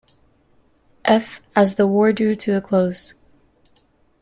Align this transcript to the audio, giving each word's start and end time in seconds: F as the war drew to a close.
F 1.05 1.43
as 1.55 1.75
the 1.75 1.85
war 1.85 2.11
drew 2.11 2.33
to 2.33 2.57
a 2.57 2.61
close. 2.61 3.13